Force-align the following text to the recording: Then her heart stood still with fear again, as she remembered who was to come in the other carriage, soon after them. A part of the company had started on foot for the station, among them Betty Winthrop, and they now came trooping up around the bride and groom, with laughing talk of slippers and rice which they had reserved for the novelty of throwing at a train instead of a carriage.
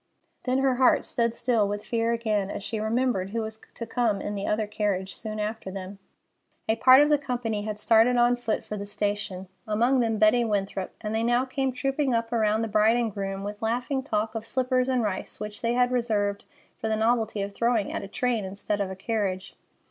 Then 0.45 0.57
her 0.57 0.77
heart 0.77 1.05
stood 1.05 1.35
still 1.35 1.67
with 1.67 1.85
fear 1.85 2.11
again, 2.11 2.49
as 2.49 2.63
she 2.63 2.79
remembered 2.79 3.29
who 3.29 3.41
was 3.43 3.59
to 3.75 3.85
come 3.85 4.19
in 4.19 4.33
the 4.33 4.47
other 4.47 4.65
carriage, 4.65 5.13
soon 5.15 5.39
after 5.39 5.69
them. 5.69 5.99
A 6.67 6.75
part 6.75 7.01
of 7.01 7.09
the 7.09 7.19
company 7.19 7.61
had 7.61 7.77
started 7.77 8.17
on 8.17 8.35
foot 8.35 8.65
for 8.65 8.77
the 8.77 8.85
station, 8.87 9.47
among 9.67 9.99
them 9.99 10.17
Betty 10.17 10.43
Winthrop, 10.43 10.95
and 11.01 11.13
they 11.13 11.21
now 11.21 11.45
came 11.45 11.71
trooping 11.71 12.15
up 12.15 12.33
around 12.33 12.63
the 12.63 12.67
bride 12.67 12.97
and 12.97 13.13
groom, 13.13 13.43
with 13.43 13.61
laughing 13.61 14.01
talk 14.01 14.33
of 14.33 14.43
slippers 14.43 14.89
and 14.89 15.03
rice 15.03 15.39
which 15.39 15.61
they 15.61 15.73
had 15.73 15.91
reserved 15.91 16.45
for 16.79 16.89
the 16.89 16.95
novelty 16.95 17.43
of 17.43 17.53
throwing 17.53 17.93
at 17.93 18.01
a 18.01 18.07
train 18.07 18.43
instead 18.43 18.81
of 18.81 18.89
a 18.89 18.95
carriage. 18.95 19.55